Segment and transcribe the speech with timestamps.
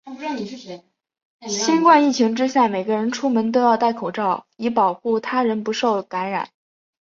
[1.47, 6.49] 新冠疫情之下，每个人出门都要带口罩，以保护他人不受感染。